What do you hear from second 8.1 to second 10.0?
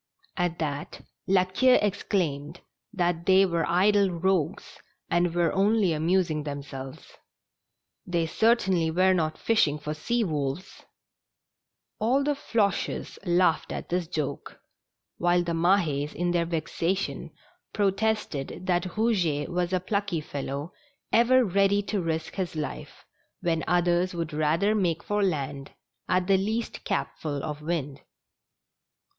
certainly were not fishing for